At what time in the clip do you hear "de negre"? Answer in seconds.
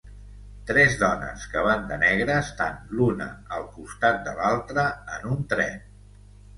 1.91-2.35